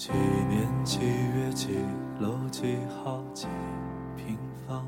[0.00, 0.08] 几
[0.48, 1.68] 年几月几
[2.18, 3.46] 楼几号几
[4.16, 4.34] 平
[4.66, 4.82] 方？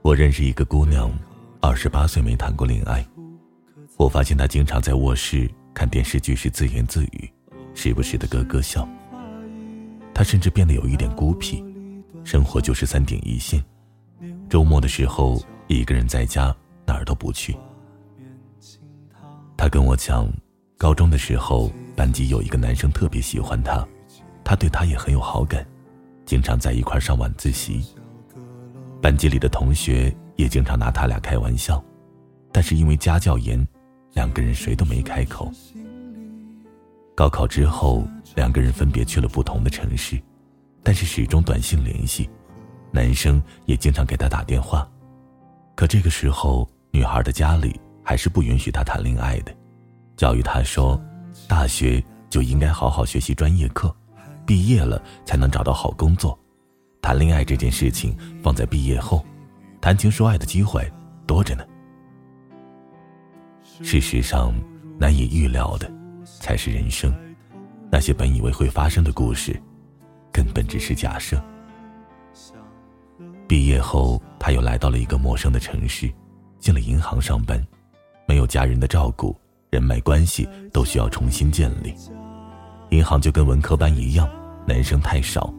[0.00, 1.12] 我认识一个姑娘，
[1.60, 3.06] 二十八岁没谈过恋爱。
[3.98, 7.30] 我发现她经常在卧室看电视剧时自言自语，
[7.74, 8.88] 时不时的咯咯笑。
[10.14, 11.62] 她甚至变得有一点孤僻，
[12.24, 13.62] 生活就是三点一线。
[14.48, 16.44] 周末的时候，一个人在家，
[16.86, 17.54] 哪儿都不去。
[19.54, 20.26] 她跟我讲，
[20.78, 23.86] 高中的时候，班级有一个男生特别喜欢她，
[24.48, 25.62] 他对他也很有好感，
[26.24, 27.84] 经常在一块上晚自习。
[28.98, 31.84] 班级里的同学也经常拿他俩开玩笑，
[32.50, 33.62] 但是因为家教严，
[34.14, 35.52] 两个人谁都没开口。
[37.14, 40.18] 高考之后，两个人分别去了不同的城市，
[40.82, 42.26] 但是始终短信联系，
[42.90, 44.88] 男生也经常给她打电话。
[45.74, 49.54] 可这个时候，女孩的家里还是不允许她谈恋爱的，
[50.16, 50.98] 教育她说，
[51.46, 53.94] 大学就应该好好学习专业课，
[54.48, 56.36] 毕业了才能找到好工作。
[57.02, 59.22] 谈恋爱这件事情放在毕业后，
[59.78, 60.90] 谈情说爱的机会
[61.26, 61.62] 多着呢。
[63.82, 64.54] 事实上，
[64.98, 65.92] 难以预料的
[66.40, 67.12] 才是人生，
[67.92, 69.60] 那些本以为会发生的故事，
[70.32, 71.38] 根本只是假设。
[73.46, 76.10] 毕业后，他又来到了一个陌生的城市，
[76.58, 77.62] 进了银行上班，
[78.26, 79.36] 没有家人的照顾，
[79.68, 81.94] 人脉关系都需要重新建立。
[82.90, 84.28] 银行就跟文科班一样，
[84.66, 85.52] 男生太少。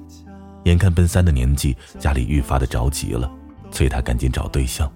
[0.66, 3.31] 眼看奔三的年纪，家里愈发的着急了，
[3.72, 4.91] 催他赶紧找对象。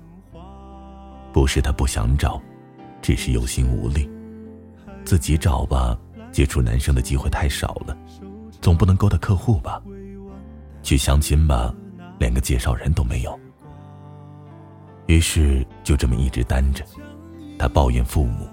[1.31, 2.41] 不是他不想找，
[3.01, 4.09] 只是有心无力。
[5.05, 5.97] 自己找吧，
[6.31, 7.97] 接触男生的机会太少了，
[8.61, 9.81] 总不能勾搭客户吧？
[10.81, 11.73] 去相亲吧，
[12.19, 13.39] 连个介绍人都没有。
[15.07, 16.83] 于是就这么一直单着。
[17.57, 18.47] 他抱怨父母，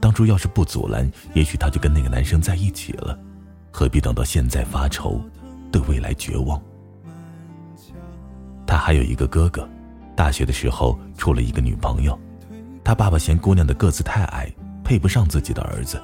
[0.00, 3.18] 当初要是不阻拦，也许他就跟那个男生在一起了，
[3.70, 5.20] 何必等到现在发愁？
[5.70, 6.60] 对未来绝望。
[8.66, 9.68] 他还有一个哥哥，
[10.16, 12.18] 大学的时候处了一个女朋友，
[12.84, 14.50] 他爸爸嫌姑娘的个子太矮，
[14.84, 16.00] 配不上自己的儿子，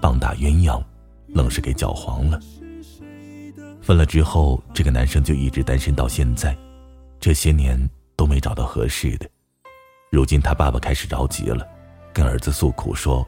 [0.00, 0.82] 棒打鸳鸯，
[1.28, 2.38] 愣是给搅黄了。
[3.80, 6.56] 分了之后，这个男生就一直单身到现在，
[7.18, 7.78] 这些年
[8.14, 9.28] 都没找到合适的。
[10.10, 11.66] 如今他爸爸开始着急了，
[12.12, 13.26] 跟儿子诉苦说：“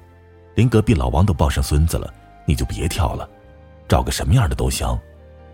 [0.54, 2.12] 连隔壁老王都抱上孙子了，
[2.46, 3.28] 你就别挑了，
[3.88, 4.86] 找个什么样的都行。”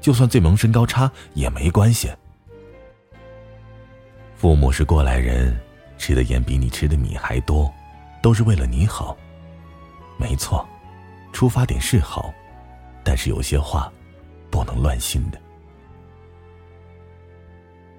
[0.01, 2.09] 就算最萌身高差也没关系。
[4.37, 5.59] 父母是过来人，
[5.99, 7.69] 吃的盐比你吃的米还多，
[8.23, 9.19] 都是为了你好。
[10.17, 10.65] 没错，
[11.33, 12.33] 出发点是好，
[13.03, 13.93] 但是有些话
[14.51, 15.39] 不能乱信的。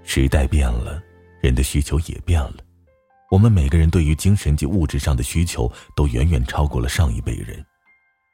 [0.04, 1.04] 时代变了，
[1.42, 2.56] 人的需求也变了。
[3.30, 7.64] 我们每个人对于精神及物质上的需求都远远超过了上一辈人，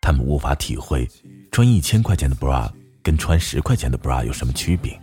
[0.02, 1.06] 他们无法体会
[1.52, 2.72] 穿一千块钱的 bra。
[3.04, 5.00] 跟穿十块钱的 bra 有什么区别？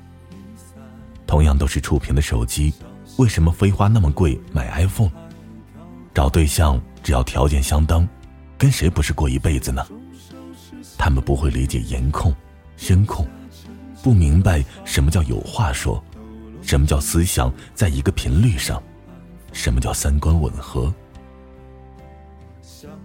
[1.25, 2.75] 同样都是触屏的手机，
[3.17, 5.09] 为什么非花那么贵买 iPhone？
[6.13, 8.09] 找对象只要条件相当，
[8.59, 9.87] 跟谁不是过一辈子呢？
[10.99, 12.35] 他们不会理解颜控、
[12.77, 13.25] 声控，
[14.03, 16.03] 不明白什么叫有话说，
[16.61, 18.83] 什么叫思想在一个频率上，
[19.53, 20.93] 什么叫三观吻合。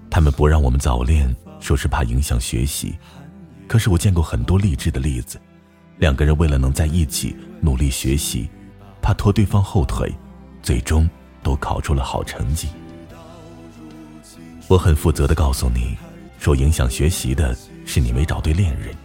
[0.10, 2.98] 他们不让我们早恋，说是怕影响学习。
[3.68, 5.40] 可是我见过很多励志的例子，
[5.98, 8.50] 两个人为了能在一起努力学习，
[9.02, 10.12] 怕拖对方后腿，
[10.64, 11.08] 最终
[11.44, 12.70] 都考出了好成绩。
[14.68, 15.98] 我很负责的告诉你，
[16.40, 18.96] 说影响学习的是你没找对恋人，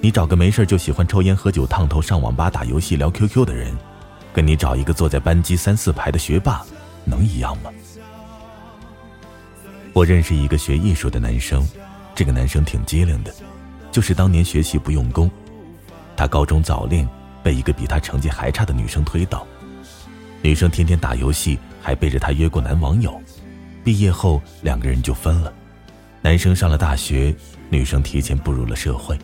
[0.00, 3.74] 你找个没事就喜欢抽烟喝酒烫头上网吧打游戏聊 QQ 的人，
[4.36, 6.62] 跟你找一个坐在班级三四排的学霸，
[7.06, 7.70] 能一样吗？
[9.94, 11.66] 我认识一个学艺术的男生，
[12.14, 13.34] 这个男生挺机灵的。
[13.90, 15.30] 就是当年学习不用功，
[16.14, 17.08] 他高中早恋，
[17.42, 19.46] 被一个比他成绩还差的女生推倒。
[20.42, 23.18] 女生天天打游戏，还背着他约过男网友。
[23.82, 25.50] 毕业后两个人就分了。
[26.20, 27.34] 男生上了大学，
[27.70, 29.18] 女生提前步入了社会。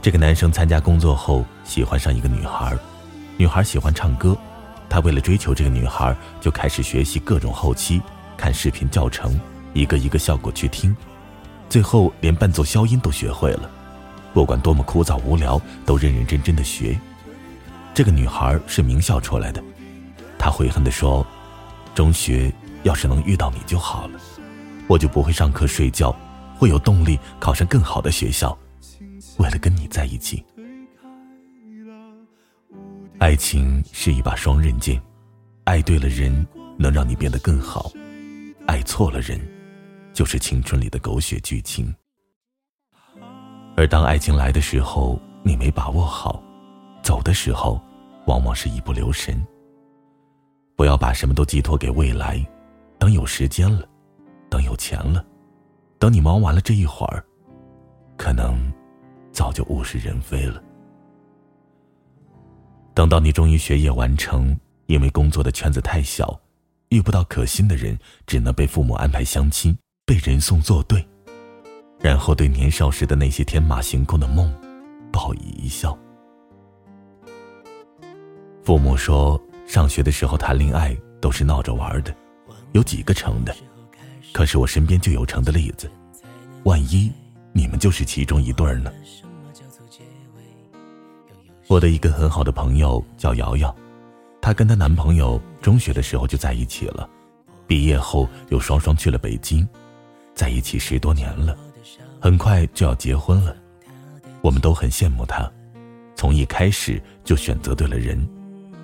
[0.00, 2.78] 这个男生参加工作后，喜欢上一个女孩，
[3.38, 4.36] 女孩喜欢唱歌，
[4.88, 8.00] 他为了追求这个女孩，就开始学习各种后期，
[8.36, 9.38] 看视频教程，
[9.74, 10.96] 一个一个效果去听。
[11.68, 13.70] 最后连伴奏消音都学会了，
[14.32, 16.98] 不管多么枯燥无聊，都认认真真的学。
[17.92, 19.62] 这个女孩是名校出来的，
[20.38, 21.26] 她悔恨地说
[21.94, 22.50] ：“中学
[22.84, 24.20] 要是能遇到你就好了，
[24.86, 26.14] 我就不会上课睡觉，
[26.56, 27.04] 会有动。
[27.04, 28.56] 力考上更好的学校，
[29.36, 30.42] 为了跟你在一起。”
[33.18, 35.00] 爱情是一把双刃剑，
[35.64, 36.46] 爱对了人
[36.78, 37.90] 能让你变得更好，
[38.66, 39.40] 爱错了人。
[40.12, 41.94] 就是青春里的狗血剧情。
[43.76, 46.42] 而当爱情来的时候，你没把握好；
[47.02, 47.78] 走的时候，
[48.26, 49.46] 往往是一不留神。
[50.74, 52.42] 不要把什么都寄托给未来，
[52.98, 53.86] 等有时间了，
[54.48, 55.22] 等有钱了，
[55.98, 57.22] 等你忙完了这一会儿，
[58.16, 58.72] 可能
[59.32, 60.62] 早就物是人非了。
[62.96, 66.40] 等到你终于学业完成，因为工作的圈子太小，
[66.88, 69.76] 遇不到可心的人，只能被父母安排相亲，
[70.06, 71.06] 被人送作对，
[72.00, 74.50] 然后对年少时的那些天马行空的梦，
[75.12, 75.96] 报以一笑。
[78.64, 79.38] 父母说。
[79.66, 82.14] 上学的时候谈恋爱都是闹着玩的，
[82.70, 83.52] 有几个成的？
[84.32, 85.90] 可是我身边就有成的例子，
[86.62, 87.12] 万一
[87.52, 88.92] 你们就是其中一对儿呢？
[91.68, 93.74] 我的一个很好的朋友叫瑶瑶，
[94.40, 97.08] 她跟她男朋友中学的时候就在一起了，
[97.66, 99.66] 毕业后又双双去了北京，
[100.32, 101.56] 在一起十多年了，
[102.20, 103.54] 很快就要结婚了。
[104.42, 105.50] 我们都很羡慕她，
[106.14, 108.26] 从一开始就选择对了人。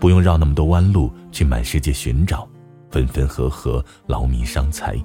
[0.01, 2.49] 不用绕那么多弯路去满世界寻找，
[2.91, 5.01] 分分合合，劳民伤财。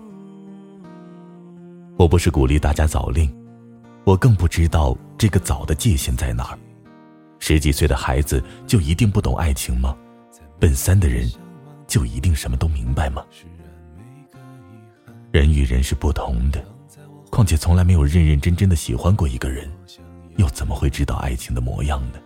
[1.96, 3.32] 我不是鼓励大家早恋，
[4.04, 6.58] 我更不知道这个早的界限在哪儿。
[7.48, 9.96] 十几岁的孩子就一定不懂爱情吗？
[10.60, 11.26] 奔三的人
[11.88, 13.24] 就一定什么都明白吗？
[15.32, 16.62] 人与人是不同的，
[17.30, 19.66] 况且从来没有认认真真的喜欢过一个人，
[20.36, 22.20] 又怎么会知道爱情的模样呢？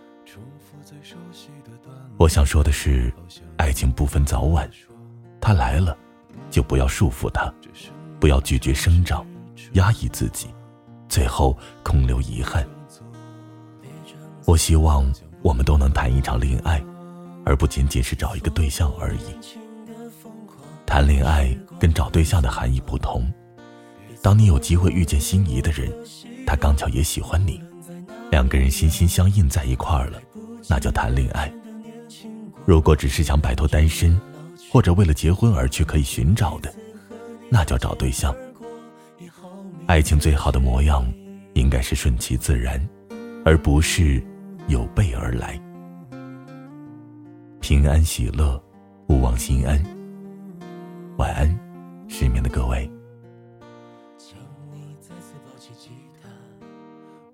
[2.16, 3.12] 我想说的是，
[3.58, 4.68] 爱情不分早晚，
[5.40, 5.96] 它来了，
[6.50, 7.48] 就不要束缚它，
[8.18, 9.24] 不要拒绝生长，
[9.74, 10.48] 压抑自己，
[11.08, 12.66] 最后空留遗憾。
[14.44, 15.10] 我希望
[15.42, 16.82] 我们都能谈一场恋爱，
[17.44, 19.20] 而不仅仅是找一个对象而已。
[20.84, 23.32] 谈恋爱跟找对象的含义不同，
[24.20, 25.90] 当你有机会遇见心仪的人，
[26.46, 27.62] 他刚巧也喜欢你，
[28.30, 30.20] 两个人心心相印在一块儿了，
[30.68, 31.50] 那叫谈恋爱。
[32.66, 34.20] 如果只是想摆脱单身，
[34.70, 36.72] 或者为了结婚而去可以寻找的，
[37.48, 38.34] 那叫找对象。
[39.86, 41.04] 爱情最好的模样，
[41.54, 42.80] 应该是顺其自然，
[43.44, 44.22] 而不是
[44.68, 45.60] 有备而来。
[47.60, 48.62] 平安喜乐，
[49.08, 49.82] 勿忘心安。
[51.18, 51.48] 晚安，
[52.08, 52.90] 失眠的各位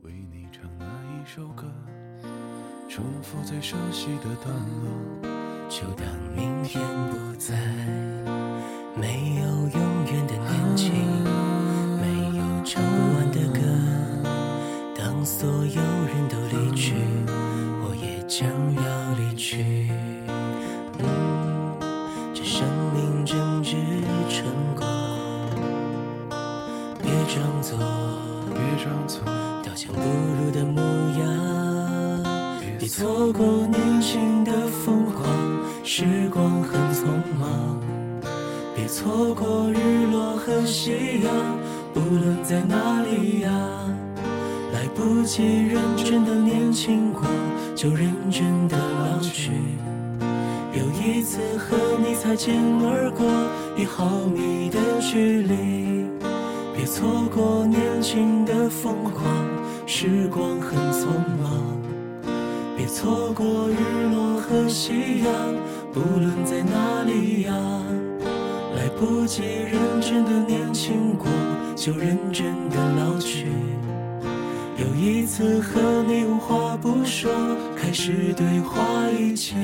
[0.02, 1.64] 为你唱那一首歌。
[2.88, 4.88] 重复最熟悉的段落，
[5.68, 7.54] 就当明天不在，
[27.28, 27.78] 装作，
[28.54, 29.20] 别装作
[29.62, 30.80] 刀枪不入的模
[31.20, 32.24] 样。
[32.78, 35.26] 别错过年轻的疯狂，
[35.84, 37.04] 时光很匆
[37.38, 37.78] 忙。
[38.74, 41.30] 别错过日落和夕阳，
[41.92, 43.50] 不论在哪里呀。
[44.72, 47.22] 来不及认真的年轻过，
[47.74, 49.52] 就认真的老去。
[50.72, 53.26] 有一次和你擦肩而过，
[53.76, 55.87] 一毫米的距离。
[56.88, 59.22] 错过年轻的疯狂，
[59.86, 61.06] 时光很匆
[61.42, 61.78] 忙。
[62.76, 63.76] 别错过日
[64.10, 65.30] 落和夕阳，
[65.92, 67.52] 不论在哪里呀。
[68.74, 71.28] 来不及认真的年轻过，
[71.76, 73.48] 就认真的老去。
[74.78, 77.30] 有一次和你无话不说，
[77.76, 78.80] 开始对话
[79.10, 79.56] 一切。